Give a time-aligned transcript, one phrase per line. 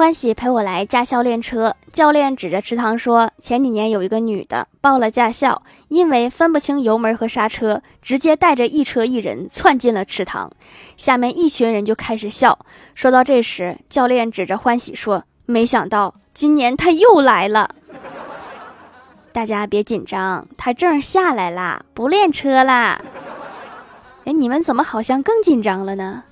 [0.00, 10.50] 欢喜陪我来驾校练车，教练指着池塘说：“前几年有一个女的报了驾校，因为分不清油门和刹车，直接带着一车一人窜进了池塘。”
[10.96, 12.58] 下面一群人就开始笑。
[12.94, 17.68] 说到这时，教练指着欢喜说：“没想到今年他又来了。”
[19.32, 23.02] 大家别紧张，他证下来啦，不练车啦。
[24.24, 26.24] 哎，你们怎么好像更紧张了呢？